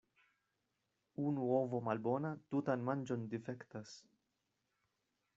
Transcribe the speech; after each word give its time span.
Unu 1.31 1.43
ovo 1.57 1.81
malbona 1.87 2.31
tutan 2.55 2.85
manĝon 2.87 3.27
difektas. 3.35 3.91